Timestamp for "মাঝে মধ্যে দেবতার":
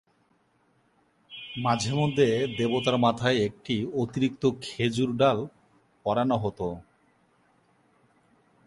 1.57-2.97